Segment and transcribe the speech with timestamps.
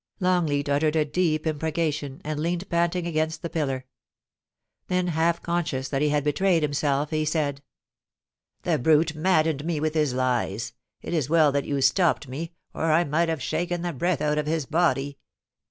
[0.19, 3.85] Longleat uttered a deep imprecation, and leaned panting against the pillar;
[4.87, 7.61] then half conscious that he had betrayed himself, he said:
[8.11, 10.73] * The brute maddened me with his lies.
[11.03, 14.39] It is well that you stopped me, or I might have shaken the breath out
[14.39, 15.19] of his body.